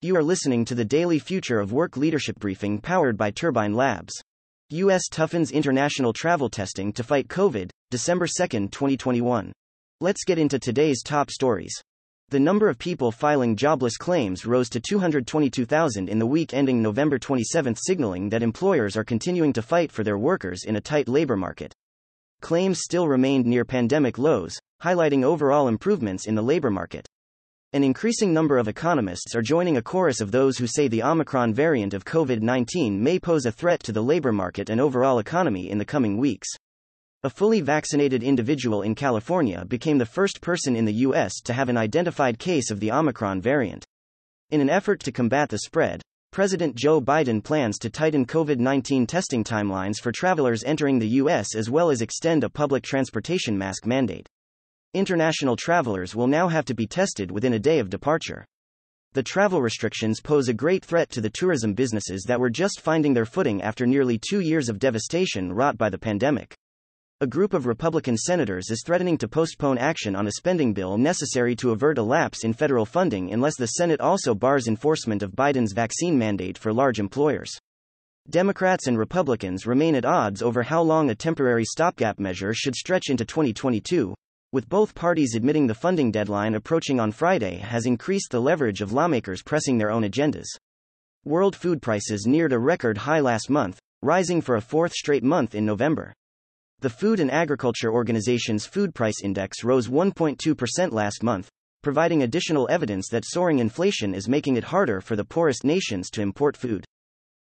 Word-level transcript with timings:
You 0.00 0.14
are 0.14 0.22
listening 0.22 0.64
to 0.66 0.76
the 0.76 0.84
daily 0.84 1.18
Future 1.18 1.58
of 1.58 1.72
Work 1.72 1.96
Leadership 1.96 2.38
Briefing 2.38 2.80
powered 2.80 3.16
by 3.16 3.32
Turbine 3.32 3.74
Labs. 3.74 4.12
U.S. 4.70 5.08
toughens 5.10 5.52
international 5.52 6.12
travel 6.12 6.48
testing 6.48 6.92
to 6.92 7.02
fight 7.02 7.26
COVID, 7.26 7.70
December 7.90 8.26
2, 8.26 8.68
2021. 8.68 9.52
Let's 10.00 10.22
get 10.24 10.38
into 10.38 10.60
today's 10.60 11.02
top 11.02 11.32
stories. 11.32 11.74
The 12.28 12.38
number 12.38 12.68
of 12.68 12.78
people 12.78 13.10
filing 13.10 13.56
jobless 13.56 13.96
claims 13.96 14.46
rose 14.46 14.68
to 14.70 14.80
222,000 14.80 16.08
in 16.08 16.18
the 16.20 16.26
week 16.26 16.54
ending 16.54 16.80
November 16.80 17.18
27, 17.18 17.74
signaling 17.74 18.28
that 18.28 18.44
employers 18.44 18.96
are 18.96 19.04
continuing 19.04 19.52
to 19.54 19.62
fight 19.62 19.90
for 19.90 20.04
their 20.04 20.18
workers 20.18 20.62
in 20.64 20.76
a 20.76 20.80
tight 20.80 21.08
labor 21.08 21.36
market. 21.36 21.74
Claims 22.40 22.82
still 22.84 23.08
remained 23.08 23.46
near 23.46 23.64
pandemic 23.64 24.16
lows, 24.16 24.60
highlighting 24.80 25.24
overall 25.24 25.66
improvements 25.66 26.28
in 26.28 26.36
the 26.36 26.42
labor 26.42 26.70
market. 26.70 27.08
An 27.74 27.84
increasing 27.84 28.32
number 28.32 28.56
of 28.56 28.66
economists 28.66 29.34
are 29.36 29.42
joining 29.42 29.76
a 29.76 29.82
chorus 29.82 30.22
of 30.22 30.30
those 30.30 30.56
who 30.56 30.66
say 30.66 30.88
the 30.88 31.02
Omicron 31.02 31.52
variant 31.52 31.92
of 31.92 32.02
COVID 32.02 32.40
19 32.40 33.02
may 33.02 33.18
pose 33.18 33.44
a 33.44 33.52
threat 33.52 33.82
to 33.82 33.92
the 33.92 34.02
labor 34.02 34.32
market 34.32 34.70
and 34.70 34.80
overall 34.80 35.18
economy 35.18 35.68
in 35.68 35.76
the 35.76 35.84
coming 35.84 36.16
weeks. 36.16 36.48
A 37.24 37.28
fully 37.28 37.60
vaccinated 37.60 38.22
individual 38.22 38.80
in 38.80 38.94
California 38.94 39.66
became 39.66 39.98
the 39.98 40.06
first 40.06 40.40
person 40.40 40.76
in 40.76 40.86
the 40.86 40.94
U.S. 40.94 41.42
to 41.42 41.52
have 41.52 41.68
an 41.68 41.76
identified 41.76 42.38
case 42.38 42.70
of 42.70 42.80
the 42.80 42.90
Omicron 42.90 43.42
variant. 43.42 43.84
In 44.48 44.62
an 44.62 44.70
effort 44.70 45.00
to 45.00 45.12
combat 45.12 45.50
the 45.50 45.58
spread, 45.58 46.00
President 46.32 46.74
Joe 46.74 47.02
Biden 47.02 47.44
plans 47.44 47.78
to 47.80 47.90
tighten 47.90 48.24
COVID 48.24 48.58
19 48.58 49.06
testing 49.06 49.44
timelines 49.44 49.98
for 50.00 50.10
travelers 50.10 50.64
entering 50.64 51.00
the 51.00 51.16
U.S. 51.20 51.54
as 51.54 51.68
well 51.68 51.90
as 51.90 52.00
extend 52.00 52.44
a 52.44 52.48
public 52.48 52.82
transportation 52.82 53.58
mask 53.58 53.84
mandate. 53.84 54.26
International 54.94 55.54
travelers 55.54 56.16
will 56.16 56.26
now 56.26 56.48
have 56.48 56.64
to 56.64 56.74
be 56.74 56.86
tested 56.86 57.30
within 57.30 57.52
a 57.52 57.58
day 57.58 57.78
of 57.78 57.90
departure. 57.90 58.46
The 59.12 59.22
travel 59.22 59.60
restrictions 59.60 60.18
pose 60.18 60.48
a 60.48 60.54
great 60.54 60.82
threat 60.82 61.10
to 61.10 61.20
the 61.20 61.28
tourism 61.28 61.74
businesses 61.74 62.24
that 62.26 62.40
were 62.40 62.48
just 62.48 62.80
finding 62.80 63.12
their 63.12 63.26
footing 63.26 63.60
after 63.60 63.86
nearly 63.86 64.18
two 64.18 64.40
years 64.40 64.70
of 64.70 64.78
devastation 64.78 65.52
wrought 65.52 65.76
by 65.76 65.90
the 65.90 65.98
pandemic. 65.98 66.56
A 67.20 67.26
group 67.26 67.52
of 67.52 67.66
Republican 67.66 68.16
senators 68.16 68.70
is 68.70 68.82
threatening 68.82 69.18
to 69.18 69.28
postpone 69.28 69.76
action 69.76 70.16
on 70.16 70.26
a 70.26 70.32
spending 70.32 70.72
bill 70.72 70.96
necessary 70.96 71.54
to 71.56 71.72
avert 71.72 71.98
a 71.98 72.02
lapse 72.02 72.42
in 72.44 72.54
federal 72.54 72.86
funding 72.86 73.30
unless 73.30 73.58
the 73.58 73.66
Senate 73.66 74.00
also 74.00 74.34
bars 74.34 74.68
enforcement 74.68 75.22
of 75.22 75.32
Biden's 75.32 75.74
vaccine 75.74 76.16
mandate 76.16 76.56
for 76.56 76.72
large 76.72 76.98
employers. 76.98 77.50
Democrats 78.30 78.86
and 78.86 78.98
Republicans 78.98 79.66
remain 79.66 79.94
at 79.94 80.06
odds 80.06 80.40
over 80.40 80.62
how 80.62 80.80
long 80.80 81.10
a 81.10 81.14
temporary 81.14 81.64
stopgap 81.66 82.18
measure 82.18 82.54
should 82.54 82.74
stretch 82.74 83.10
into 83.10 83.26
2022, 83.26 84.14
with 84.50 84.68
both 84.68 84.94
parties 84.94 85.34
admitting 85.34 85.66
the 85.66 85.74
funding 85.74 86.10
deadline 86.10 86.54
approaching 86.54 86.98
on 86.98 87.12
Friday 87.12 87.56
has 87.56 87.84
increased 87.84 88.30
the 88.30 88.40
leverage 88.40 88.80
of 88.80 88.92
lawmakers 88.92 89.42
pressing 89.42 89.76
their 89.76 89.90
own 89.90 90.04
agendas. 90.04 90.46
World 91.24 91.54
food 91.54 91.82
prices 91.82 92.26
neared 92.26 92.54
a 92.54 92.58
record 92.58 92.96
high 92.96 93.20
last 93.20 93.50
month, 93.50 93.78
rising 94.00 94.40
for 94.40 94.56
a 94.56 94.62
fourth 94.62 94.92
straight 94.92 95.22
month 95.22 95.54
in 95.54 95.66
November. 95.66 96.14
The 96.80 96.88
Food 96.88 97.20
and 97.20 97.30
Agriculture 97.30 97.92
Organization's 97.92 98.64
food 98.64 98.94
price 98.94 99.20
index 99.22 99.64
rose 99.64 99.88
1.2% 99.88 100.92
last 100.92 101.22
month, 101.22 101.50
providing 101.82 102.22
additional 102.22 102.68
evidence 102.70 103.08
that 103.08 103.24
soaring 103.26 103.58
inflation 103.58 104.14
is 104.14 104.28
making 104.28 104.56
it 104.56 104.64
harder 104.64 105.00
for 105.00 105.16
the 105.16 105.24
poorest 105.24 105.64
nations 105.64 106.08
to 106.10 106.22
import 106.22 106.56
food. 106.56 106.84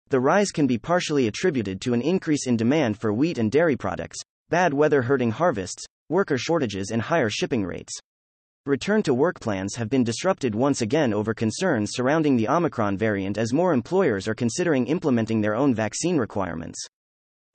The 0.08 0.20
rise 0.20 0.50
can 0.52 0.66
be 0.66 0.78
partially 0.78 1.26
attributed 1.26 1.80
to 1.82 1.92
an 1.94 2.00
increase 2.00 2.46
in 2.46 2.56
demand 2.56 2.98
for 2.98 3.12
wheat 3.12 3.36
and 3.36 3.50
dairy 3.50 3.76
products, 3.76 4.20
bad 4.48 4.72
weather 4.72 5.02
hurting 5.02 5.32
harvests, 5.32 5.84
worker 6.08 6.38
shortages, 6.38 6.90
and 6.90 7.02
higher 7.02 7.30
shipping 7.30 7.64
rates. 7.64 7.92
Return 8.66 9.02
to 9.02 9.12
work 9.12 9.40
plans 9.40 9.74
have 9.74 9.90
been 9.90 10.04
disrupted 10.04 10.54
once 10.54 10.80
again 10.80 11.12
over 11.12 11.34
concerns 11.34 11.90
surrounding 11.92 12.36
the 12.36 12.48
Omicron 12.48 12.96
variant 12.96 13.36
as 13.36 13.52
more 13.52 13.74
employers 13.74 14.26
are 14.26 14.34
considering 14.34 14.86
implementing 14.86 15.40
their 15.40 15.54
own 15.54 15.74
vaccine 15.74 16.16
requirements. 16.16 16.78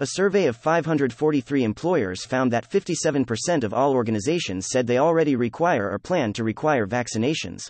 A 0.01 0.05
survey 0.05 0.45
of 0.45 0.55
543 0.55 1.63
employers 1.63 2.23
found 2.23 2.53
that 2.53 2.69
57% 2.69 3.63
of 3.63 3.73
all 3.73 3.93
organizations 3.93 4.67
said 4.69 4.87
they 4.87 4.97
already 4.97 5.35
require 5.35 5.89
or 5.91 5.99
plan 5.99 6.31
to 6.33 6.43
require 6.43 6.85
vaccinations. 6.85 7.63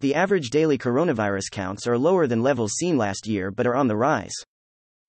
The 0.00 0.14
average 0.14 0.50
daily 0.50 0.78
coronavirus 0.78 1.50
counts 1.52 1.86
are 1.86 1.98
lower 1.98 2.26
than 2.26 2.42
levels 2.42 2.72
seen 2.72 2.96
last 2.96 3.28
year 3.28 3.50
but 3.50 3.66
are 3.66 3.76
on 3.76 3.86
the 3.86 3.96
rise. 3.96 4.34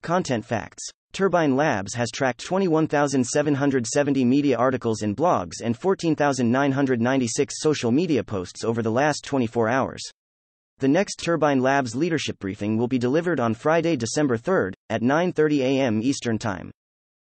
Content 0.04 0.46
facts 0.46 0.92
Turbine 1.14 1.56
Labs 1.56 1.94
has 1.94 2.10
tracked 2.10 2.44
21,770 2.44 4.26
media 4.26 4.58
articles 4.58 5.04
and 5.04 5.16
blogs 5.16 5.62
and 5.64 5.78
14,996 5.78 7.54
social 7.60 7.92
media 7.92 8.24
posts 8.24 8.64
over 8.64 8.82
the 8.82 8.90
last 8.90 9.24
24 9.24 9.70
hours. 9.70 10.02
The 10.80 10.88
next 10.88 11.18
Turbine 11.18 11.62
Labs 11.62 11.96
leadership 11.96 12.40
briefing 12.40 12.80
will 12.80 12.88
be 12.88 12.98
delivered 12.98 13.40
on 13.40 13.54
Friday, 13.54 13.96
December 13.96 14.38
3rd, 14.38 14.74
at 14.90 15.04
9:30 15.04 15.60
a.m. 15.60 16.02
Eastern 16.02 16.40
Time. 16.40 16.72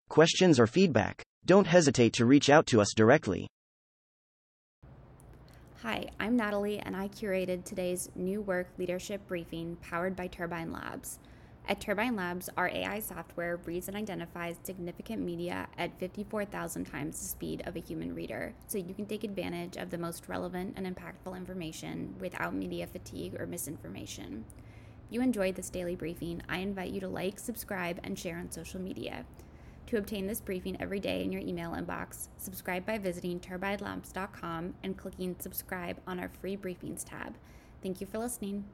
Questions 0.08 0.58
or 0.58 0.66
feedback? 0.66 1.22
Don't 1.44 1.66
hesitate 1.66 2.14
to 2.14 2.24
reach 2.24 2.48
out 2.48 2.64
to 2.68 2.80
us 2.80 2.94
directly. 2.96 3.46
Hi, 5.82 6.08
I'm 6.18 6.36
Natalie 6.36 6.78
and 6.78 6.96
I 6.96 7.08
curated 7.08 7.66
today's 7.66 8.08
new 8.14 8.40
work 8.40 8.68
leadership 8.78 9.28
briefing 9.28 9.76
powered 9.82 10.16
by 10.16 10.28
Turbine 10.28 10.72
Labs. 10.72 11.18
At 11.66 11.80
Turbine 11.80 12.14
Labs, 12.14 12.50
our 12.58 12.68
AI 12.68 13.00
software 13.00 13.56
reads 13.64 13.88
and 13.88 13.96
identifies 13.96 14.56
significant 14.62 15.22
media 15.22 15.66
at 15.78 15.98
54,000 15.98 16.84
times 16.84 17.18
the 17.18 17.24
speed 17.24 17.62
of 17.64 17.74
a 17.74 17.80
human 17.80 18.14
reader, 18.14 18.52
so 18.66 18.76
you 18.76 18.92
can 18.92 19.06
take 19.06 19.24
advantage 19.24 19.78
of 19.78 19.88
the 19.88 19.96
most 19.96 20.28
relevant 20.28 20.74
and 20.76 20.86
impactful 20.86 21.34
information 21.34 22.16
without 22.20 22.54
media 22.54 22.86
fatigue 22.86 23.40
or 23.40 23.46
misinformation. 23.46 24.44
If 25.06 25.14
you 25.14 25.22
enjoyed 25.22 25.54
this 25.54 25.70
daily 25.70 25.96
briefing, 25.96 26.42
I 26.50 26.58
invite 26.58 26.90
you 26.90 27.00
to 27.00 27.08
like, 27.08 27.38
subscribe, 27.38 27.98
and 28.04 28.18
share 28.18 28.36
on 28.36 28.50
social 28.50 28.80
media. 28.80 29.24
To 29.86 29.96
obtain 29.96 30.26
this 30.26 30.42
briefing 30.42 30.76
every 30.80 31.00
day 31.00 31.24
in 31.24 31.32
your 31.32 31.42
email 31.42 31.70
inbox, 31.70 32.28
subscribe 32.36 32.84
by 32.84 32.98
visiting 32.98 33.40
turbinelabs.com 33.40 34.74
and 34.82 34.98
clicking 34.98 35.36
subscribe 35.38 35.98
on 36.06 36.20
our 36.20 36.28
free 36.28 36.58
briefings 36.58 37.04
tab. 37.04 37.36
Thank 37.82 38.02
you 38.02 38.06
for 38.06 38.18
listening. 38.18 38.64